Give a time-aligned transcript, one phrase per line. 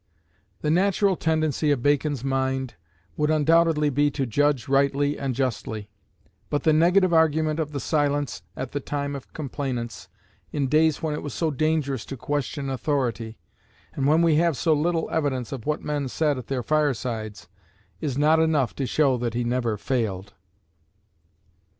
[0.61, 2.73] The natural tendency of Bacon's mind
[3.15, 5.91] would undoubtedly be to judge rightly and justly;
[6.49, 10.09] but the negative argument of the silence at the time of complainants,
[10.51, 13.37] in days when it was so dangerous to question authority,
[13.93, 17.47] and when we have so little evidence of what men said at their firesides,
[17.99, 20.33] is not enough to show that he never failed.